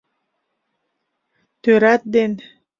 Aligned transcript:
Тӧрат 1.63 2.01
ден 2.13 2.31